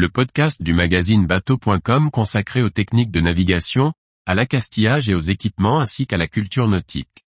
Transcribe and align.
le 0.00 0.08
podcast 0.08 0.62
du 0.62 0.72
magazine 0.72 1.26
bateau.com 1.26 2.10
consacré 2.10 2.62
aux 2.62 2.70
techniques 2.70 3.10
de 3.10 3.20
navigation, 3.20 3.92
à 4.24 4.34
l'accastillage 4.34 5.10
et 5.10 5.14
aux 5.14 5.20
équipements 5.20 5.78
ainsi 5.78 6.06
qu'à 6.06 6.16
la 6.16 6.26
culture 6.26 6.68
nautique. 6.68 7.26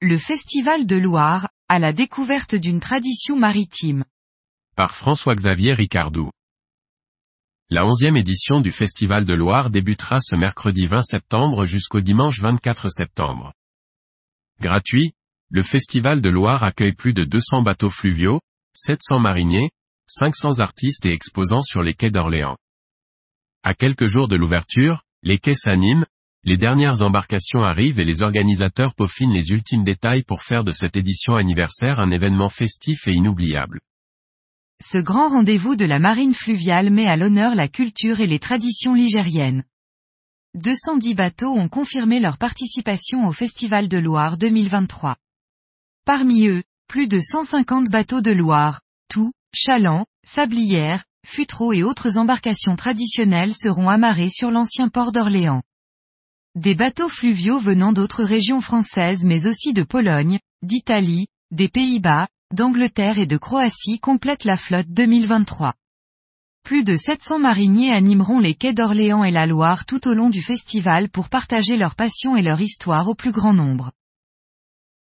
Le 0.00 0.16
Festival 0.16 0.86
de 0.86 0.96
Loire, 0.96 1.50
à 1.68 1.78
la 1.78 1.92
découverte 1.92 2.54
d'une 2.54 2.80
tradition 2.80 3.36
maritime. 3.36 4.06
Par 4.74 4.94
François-Xavier 4.94 5.74
Ricardou. 5.74 6.30
La 7.74 7.86
onzième 7.86 8.18
édition 8.18 8.60
du 8.60 8.70
Festival 8.70 9.24
de 9.24 9.32
Loire 9.32 9.70
débutera 9.70 10.18
ce 10.20 10.36
mercredi 10.36 10.84
20 10.84 11.00
septembre 11.04 11.64
jusqu'au 11.64 12.02
dimanche 12.02 12.38
24 12.38 12.90
septembre. 12.90 13.54
Gratuit, 14.60 15.14
le 15.48 15.62
Festival 15.62 16.20
de 16.20 16.28
Loire 16.28 16.64
accueille 16.64 16.92
plus 16.92 17.14
de 17.14 17.24
200 17.24 17.62
bateaux 17.62 17.88
fluviaux, 17.88 18.42
700 18.74 19.20
mariniers, 19.20 19.70
500 20.06 20.58
artistes 20.58 21.06
et 21.06 21.14
exposants 21.14 21.62
sur 21.62 21.82
les 21.82 21.94
quais 21.94 22.10
d'Orléans. 22.10 22.58
À 23.62 23.72
quelques 23.72 24.04
jours 24.04 24.28
de 24.28 24.36
l'ouverture, 24.36 25.02
les 25.22 25.38
quais 25.38 25.54
s'animent, 25.54 26.04
les 26.44 26.58
dernières 26.58 27.00
embarcations 27.00 27.62
arrivent 27.62 27.98
et 27.98 28.04
les 28.04 28.20
organisateurs 28.20 28.94
peaufinent 28.94 29.32
les 29.32 29.48
ultimes 29.48 29.84
détails 29.84 30.24
pour 30.24 30.42
faire 30.42 30.62
de 30.62 30.72
cette 30.72 30.98
édition 30.98 31.36
anniversaire 31.36 32.00
un 32.00 32.10
événement 32.10 32.50
festif 32.50 33.08
et 33.08 33.12
inoubliable. 33.12 33.80
Ce 34.84 34.98
grand 34.98 35.28
rendez-vous 35.28 35.76
de 35.76 35.84
la 35.84 36.00
marine 36.00 36.34
fluviale 36.34 36.90
met 36.90 37.06
à 37.06 37.16
l'honneur 37.16 37.54
la 37.54 37.68
culture 37.68 38.18
et 38.18 38.26
les 38.26 38.40
traditions 38.40 38.94
ligériennes. 38.94 39.62
210 40.54 41.14
bateaux 41.14 41.52
ont 41.52 41.68
confirmé 41.68 42.18
leur 42.18 42.36
participation 42.36 43.28
au 43.28 43.32
Festival 43.32 43.88
de 43.88 43.98
Loire 43.98 44.36
2023. 44.38 45.16
Parmi 46.04 46.48
eux, 46.48 46.64
plus 46.88 47.06
de 47.06 47.20
150 47.20 47.90
bateaux 47.90 48.22
de 48.22 48.32
Loire, 48.32 48.80
tout, 49.08 49.32
chalands, 49.54 50.04
sablières, 50.26 51.04
futreaux 51.24 51.72
et 51.72 51.84
autres 51.84 52.18
embarcations 52.18 52.74
traditionnelles 52.74 53.54
seront 53.54 53.88
amarrés 53.88 54.30
sur 54.30 54.50
l'ancien 54.50 54.88
port 54.88 55.12
d'Orléans. 55.12 55.62
Des 56.56 56.74
bateaux 56.74 57.08
fluviaux 57.08 57.60
venant 57.60 57.92
d'autres 57.92 58.24
régions 58.24 58.60
françaises 58.60 59.24
mais 59.24 59.46
aussi 59.46 59.72
de 59.72 59.84
Pologne, 59.84 60.40
d'Italie, 60.62 61.28
des 61.52 61.68
Pays-Bas, 61.68 62.26
d'Angleterre 62.52 63.18
et 63.18 63.26
de 63.26 63.38
Croatie 63.38 63.98
complètent 63.98 64.44
la 64.44 64.58
flotte 64.58 64.88
2023. 64.88 65.74
Plus 66.64 66.84
de 66.84 66.96
700 66.96 67.38
mariniers 67.38 67.90
animeront 67.90 68.38
les 68.38 68.54
quais 68.54 68.74
d'Orléans 68.74 69.24
et 69.24 69.30
la 69.30 69.46
Loire 69.46 69.86
tout 69.86 70.06
au 70.06 70.12
long 70.12 70.28
du 70.28 70.42
festival 70.42 71.08
pour 71.08 71.30
partager 71.30 71.76
leur 71.76 71.94
passion 71.94 72.36
et 72.36 72.42
leur 72.42 72.60
histoire 72.60 73.08
au 73.08 73.14
plus 73.14 73.32
grand 73.32 73.54
nombre. 73.54 73.90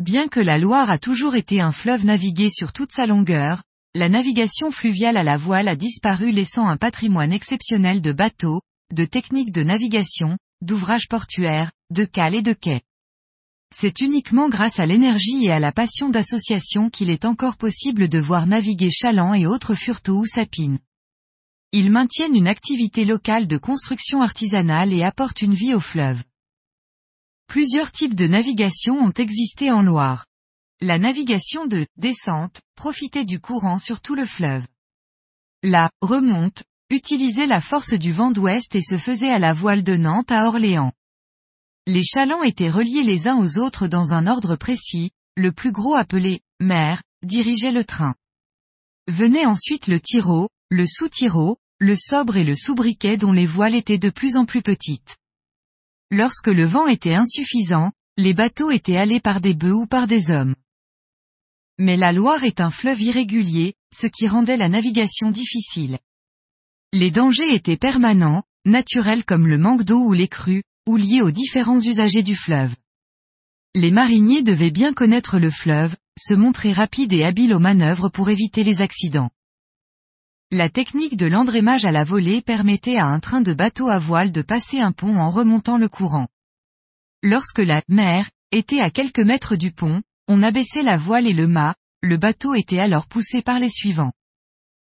Bien 0.00 0.26
que 0.28 0.40
la 0.40 0.58
Loire 0.58 0.90
a 0.90 0.98
toujours 0.98 1.36
été 1.36 1.60
un 1.60 1.72
fleuve 1.72 2.04
navigué 2.04 2.50
sur 2.50 2.72
toute 2.72 2.92
sa 2.92 3.06
longueur, 3.06 3.62
la 3.94 4.08
navigation 4.08 4.70
fluviale 4.70 5.16
à 5.16 5.22
la 5.22 5.36
voile 5.36 5.68
a 5.68 5.76
disparu 5.76 6.32
laissant 6.32 6.66
un 6.66 6.76
patrimoine 6.76 7.32
exceptionnel 7.32 8.00
de 8.00 8.12
bateaux, 8.12 8.62
de 8.92 9.04
techniques 9.04 9.52
de 9.52 9.62
navigation, 9.62 10.38
d'ouvrages 10.60 11.08
portuaires, 11.08 11.70
de 11.90 12.04
cales 12.04 12.34
et 12.34 12.42
de 12.42 12.52
quais. 12.52 12.82
C'est 13.74 14.00
uniquement 14.00 14.48
grâce 14.48 14.78
à 14.78 14.86
l'énergie 14.86 15.44
et 15.44 15.50
à 15.50 15.60
la 15.60 15.72
passion 15.72 16.08
d'association 16.08 16.88
qu'il 16.88 17.10
est 17.10 17.24
encore 17.24 17.56
possible 17.56 18.08
de 18.08 18.18
voir 18.18 18.46
naviguer 18.46 18.90
chalands 18.90 19.34
et 19.34 19.46
autres 19.46 19.74
furteaux 19.74 20.20
ou 20.20 20.26
sapines. 20.26 20.78
Ils 21.72 21.90
maintiennent 21.90 22.34
une 22.34 22.48
activité 22.48 23.04
locale 23.04 23.46
de 23.46 23.58
construction 23.58 24.22
artisanale 24.22 24.94
et 24.94 25.02
apportent 25.02 25.42
une 25.42 25.54
vie 25.54 25.74
au 25.74 25.80
fleuve. 25.80 26.24
Plusieurs 27.46 27.92
types 27.92 28.14
de 28.14 28.26
navigation 28.26 28.94
ont 28.94 29.12
existé 29.12 29.70
en 29.70 29.82
Loire. 29.82 30.24
La 30.80 30.98
navigation 30.98 31.66
de 31.66 31.86
descente 31.96 32.62
profitait 32.74 33.24
du 33.24 33.38
courant 33.38 33.78
sur 33.78 34.00
tout 34.00 34.14
le 34.14 34.24
fleuve. 34.24 34.66
La 35.62 35.90
remonte 36.00 36.62
utilisait 36.88 37.46
la 37.46 37.60
force 37.60 37.92
du 37.92 38.12
vent 38.12 38.30
d'ouest 38.30 38.74
et 38.74 38.82
se 38.82 38.96
faisait 38.96 39.30
à 39.30 39.38
la 39.38 39.52
voile 39.52 39.82
de 39.82 39.96
Nantes 39.96 40.30
à 40.30 40.46
Orléans. 40.46 40.92
Les 41.88 42.02
chalands 42.04 42.42
étaient 42.42 42.68
reliés 42.68 43.02
les 43.02 43.28
uns 43.28 43.38
aux 43.38 43.56
autres 43.56 43.88
dans 43.88 44.12
un 44.12 44.26
ordre 44.26 44.56
précis, 44.56 45.10
le 45.36 45.52
plus 45.52 45.72
gros 45.72 45.94
appelé 45.94 46.42
mer 46.60 47.02
dirigeait 47.22 47.72
le 47.72 47.82
train. 47.82 48.14
Venait 49.06 49.46
ensuite 49.46 49.86
le 49.86 49.98
tiraud, 49.98 50.50
le 50.68 50.86
sous-tiraud, 50.86 51.56
le 51.78 51.96
sobre 51.96 52.36
et 52.36 52.44
le 52.44 52.54
sous-briquet 52.54 53.16
dont 53.16 53.32
les 53.32 53.46
voiles 53.46 53.74
étaient 53.74 53.96
de 53.96 54.10
plus 54.10 54.36
en 54.36 54.44
plus 54.44 54.60
petites. 54.60 55.16
Lorsque 56.10 56.48
le 56.48 56.66
vent 56.66 56.88
était 56.88 57.14
insuffisant, 57.14 57.90
les 58.18 58.34
bateaux 58.34 58.70
étaient 58.70 58.98
allés 58.98 59.20
par 59.20 59.40
des 59.40 59.54
bœufs 59.54 59.72
ou 59.72 59.86
par 59.86 60.06
des 60.06 60.30
hommes. 60.30 60.56
Mais 61.78 61.96
la 61.96 62.12
Loire 62.12 62.44
est 62.44 62.60
un 62.60 62.70
fleuve 62.70 63.00
irrégulier, 63.00 63.72
ce 63.94 64.06
qui 64.06 64.28
rendait 64.28 64.58
la 64.58 64.68
navigation 64.68 65.30
difficile. 65.30 65.98
Les 66.92 67.10
dangers 67.10 67.54
étaient 67.54 67.78
permanents, 67.78 68.42
naturels 68.66 69.24
comme 69.24 69.46
le 69.46 69.56
manque 69.56 69.84
d'eau 69.84 70.00
ou 70.00 70.12
les 70.12 70.28
crues, 70.28 70.64
ou 70.88 70.96
liés 70.96 71.20
aux 71.20 71.30
différents 71.30 71.80
usagers 71.80 72.22
du 72.22 72.34
fleuve. 72.34 72.74
Les 73.74 73.90
mariniers 73.90 74.42
devaient 74.42 74.70
bien 74.70 74.94
connaître 74.94 75.38
le 75.38 75.50
fleuve, 75.50 75.94
se 76.18 76.34
montrer 76.34 76.72
rapides 76.72 77.12
et 77.12 77.24
habiles 77.24 77.54
aux 77.54 77.60
manœuvres 77.60 78.08
pour 78.08 78.30
éviter 78.30 78.64
les 78.64 78.80
accidents. 78.80 79.30
La 80.50 80.70
technique 80.70 81.18
de 81.18 81.26
l'endrémage 81.26 81.84
à 81.84 81.92
la 81.92 82.04
volée 82.04 82.40
permettait 82.40 82.96
à 82.96 83.04
un 83.04 83.20
train 83.20 83.42
de 83.42 83.52
bateau 83.52 83.88
à 83.88 83.98
voile 83.98 84.32
de 84.32 84.40
passer 84.40 84.80
un 84.80 84.92
pont 84.92 85.18
en 85.18 85.30
remontant 85.30 85.76
le 85.76 85.90
courant. 85.90 86.26
Lorsque 87.22 87.58
la 87.58 87.82
mer 87.88 88.30
était 88.50 88.80
à 88.80 88.90
quelques 88.90 89.20
mètres 89.20 89.56
du 89.56 89.72
pont, 89.72 90.02
on 90.26 90.42
abaissait 90.42 90.82
la 90.82 90.96
voile 90.96 91.26
et 91.26 91.34
le 91.34 91.46
mât, 91.46 91.74
le 92.00 92.16
bateau 92.16 92.54
était 92.54 92.78
alors 92.78 93.06
poussé 93.06 93.42
par 93.42 93.58
les 93.58 93.70
suivants. 93.70 94.12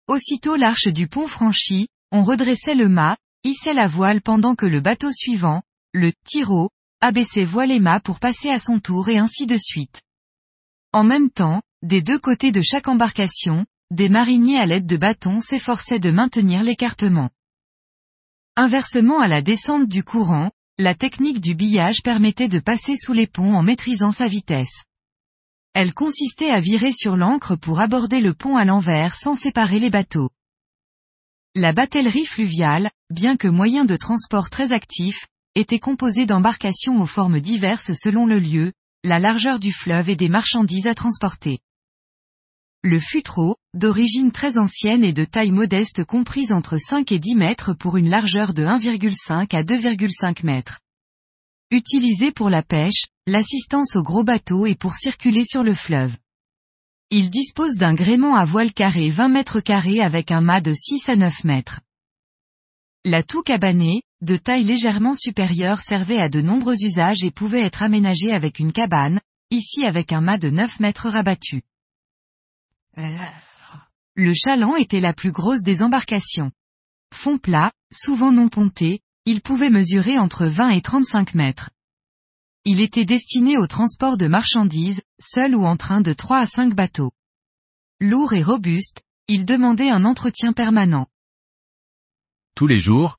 Aussitôt 0.08 0.56
l'arche 0.56 0.88
du 0.88 1.08
pont 1.08 1.26
franchie, 1.26 1.88
on 2.12 2.24
redressait 2.24 2.76
le 2.76 2.90
mât, 2.90 3.18
hissait 3.44 3.74
la 3.74 3.88
voile 3.88 4.22
pendant 4.22 4.54
que 4.54 4.68
le 4.68 4.82
bateau 4.82 5.12
suivant, 5.12 5.64
le 5.94 6.12
tiraud, 6.26 6.70
abaissait 7.02 7.46
voile 7.46 7.72
et 7.72 7.80
mât 7.80 8.00
pour 8.00 8.20
passer 8.20 8.50
à 8.50 8.60
son 8.60 8.80
tour 8.80 9.10
et 9.10 9.18
ainsi 9.18 9.48
de 9.48 9.58
suite. 9.58 10.02
En 10.92 11.04
même 11.04 11.30
temps, 11.30 11.62
des 11.82 12.02
deux 12.02 12.20
côtés 12.20 12.52
de 12.52 12.62
chaque 12.62 12.88
embarcation, 12.88 13.66
des 13.92 14.10
mariniers 14.10 14.60
à 14.60 14.66
l'aide 14.66 14.86
de 14.86 14.98
bâtons 14.98 15.42
s'efforçaient 15.42 16.00
de 16.00 16.12
maintenir 16.12 16.64
l'écartement. 16.64 17.30
Inversement 18.56 19.20
à 19.20 19.28
la 19.28 19.42
descente 19.42 19.88
du 19.88 20.04
courant, 20.04 20.52
la 20.78 20.96
technique 20.96 21.42
du 21.42 21.56
billage 21.56 22.04
permettait 22.04 22.48
de 22.48 22.60
passer 22.60 22.96
sous 22.98 23.14
les 23.14 23.28
ponts 23.28 23.54
en 23.54 23.64
maîtrisant 23.64 24.12
sa 24.12 24.28
vitesse. 24.28 24.84
Elle 25.74 25.94
consistait 25.94 26.50
à 26.50 26.60
virer 26.60 26.92
sur 26.92 27.16
l'ancre 27.16 27.56
pour 27.56 27.80
aborder 27.80 28.22
le 28.22 28.34
pont 28.34 28.58
à 28.58 28.66
l'envers 28.66 29.16
sans 29.16 29.36
séparer 29.36 29.80
les 29.80 29.90
bateaux. 29.90 30.30
La 31.56 31.74
batellerie 31.74 32.26
fluviale, 32.26 32.92
bien 33.10 33.38
que 33.38 33.48
moyen 33.48 33.86
de 33.86 33.96
transport 33.96 34.50
très 34.50 34.72
actif, 34.72 35.28
était 35.56 35.80
composée 35.80 36.26
d'embarcations 36.26 37.02
aux 37.02 37.06
formes 37.06 37.40
diverses 37.40 37.92
selon 37.94 38.26
le 38.26 38.40
lieu, 38.40 38.72
la 39.04 39.20
largeur 39.20 39.60
du 39.60 39.72
fleuve 39.72 40.10
et 40.10 40.16
des 40.16 40.30
marchandises 40.30 40.88
à 40.88 40.96
transporter. 40.96 41.60
Le 42.82 43.00
futreau, 43.00 43.58
d'origine 43.74 44.32
très 44.32 44.58
ancienne 44.58 45.04
et 45.04 45.12
de 45.12 45.26
taille 45.26 45.52
modeste 45.52 46.06
comprise 46.06 46.54
entre 46.54 46.78
5 46.78 47.12
et 47.12 47.20
10 47.20 47.36
mètres 47.36 47.74
pour 47.74 47.98
une 47.98 48.10
largeur 48.10 48.54
de 48.54 48.64
1,5 48.64 49.54
à 49.56 49.64
2,5 49.64 50.46
mètres. 50.46 50.80
Utilisé 51.72 52.32
pour 52.32 52.50
la 52.50 52.64
pêche, 52.64 53.08
l'assistance 53.28 53.96
aux 53.96 54.02
gros 54.02 54.24
bateaux 54.24 54.66
et 54.66 54.76
pour 54.76 54.96
circuler 54.96 55.44
sur 55.46 55.64
le 55.64 55.74
fleuve. 55.74 56.16
Il 57.10 57.30
dispose 57.30 57.76
d'un 57.76 57.96
gréement 57.96 58.36
à 58.36 58.46
voile 58.46 58.72
carré 58.72 59.10
20 59.10 59.30
mètres 59.30 59.60
carrés 59.60 60.00
avec 60.00 60.32
un 60.32 60.42
mât 60.42 60.62
de 60.62 60.74
6 60.74 61.10
à 61.10 61.16
9 61.16 61.44
mètres. 61.44 61.82
La 63.04 63.24
toux 63.24 63.44
cabanée, 63.44 64.04
de 64.22 64.36
taille 64.36 64.64
légèrement 64.64 65.16
supérieure 65.16 65.82
servait 65.82 66.20
à 66.20 66.30
de 66.30 66.42
nombreux 66.42 66.84
usages 66.84 67.24
et 67.24 67.32
pouvait 67.32 67.62
être 67.62 67.82
aménagée 67.82 68.32
avec 68.34 68.60
une 68.60 68.74
cabane, 68.74 69.22
ici 69.50 69.86
avec 69.86 70.12
un 70.12 70.22
mât 70.22 70.38
de 70.38 70.50
9 70.50 70.80
mètres 70.82 71.10
rabattu. 71.10 71.64
Le 74.16 74.34
chaland 74.34 74.76
était 74.76 75.00
la 75.00 75.14
plus 75.14 75.32
grosse 75.32 75.64
des 75.64 75.82
embarcations. 75.84 76.52
Fond 77.14 77.38
plat, 77.38 77.72
souvent 77.92 78.32
non 78.32 78.50
ponté, 78.50 79.00
il 79.26 79.42
pouvait 79.42 79.70
mesurer 79.70 80.18
entre 80.18 80.46
20 80.46 80.72
et 80.72 80.82
35 80.82 81.36
mètres. 81.36 81.70
Il 82.66 82.82
était 82.82 83.06
destiné 83.06 83.58
au 83.58 83.68
transport 83.68 84.18
de 84.18 84.28
marchandises, 84.28 85.02
seul 85.20 85.56
ou 85.56 85.66
en 85.66 85.78
train 85.78 86.02
de 86.02 86.14
3 86.14 86.40
à 86.40 86.46
5 86.46 86.76
bateaux. 86.76 87.14
Lourd 88.02 88.34
et 88.34 88.44
robuste, 88.44 89.04
il 89.28 89.46
demandait 89.46 89.90
un 89.90 90.04
entretien 90.04 90.52
permanent. 90.52 91.08
Tous 92.56 92.68
les 92.68 92.80
jours, 92.80 93.19